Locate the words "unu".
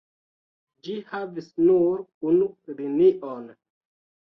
2.33-2.49